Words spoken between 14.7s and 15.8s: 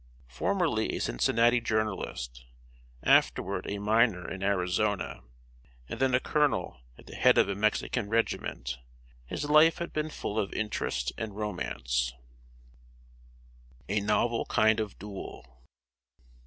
OF DUEL.